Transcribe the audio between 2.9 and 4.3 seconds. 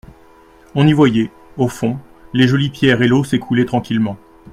et l’eau s’écoulait tranquillement.